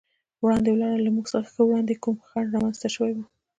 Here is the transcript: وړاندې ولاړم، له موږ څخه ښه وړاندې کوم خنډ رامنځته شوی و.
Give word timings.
وړاندې 0.43 0.69
ولاړم، 0.71 1.01
له 1.05 1.09
موږ 1.15 1.25
څخه 1.33 1.47
ښه 1.53 1.61
وړاندې 1.65 2.01
کوم 2.03 2.15
خنډ 2.27 2.47
رامنځته 2.53 2.87
شوی 2.95 3.11
و. 3.15 3.19